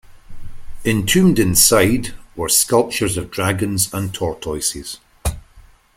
[0.83, 4.99] Entombed inside were sculptures of dragons and tortoises.